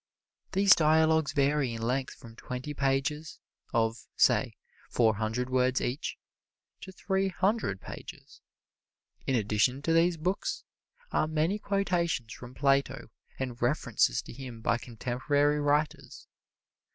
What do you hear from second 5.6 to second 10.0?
each, to three hundred pages. In addition to